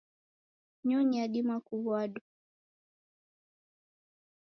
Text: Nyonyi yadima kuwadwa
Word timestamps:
Nyonyi 0.87 1.17
yadima 1.21 1.55
kuwadwa 1.65 2.21